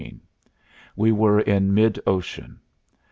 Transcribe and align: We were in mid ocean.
We 0.95 1.11
were 1.11 1.39
in 1.41 1.75
mid 1.75 1.99
ocean. 2.07 2.61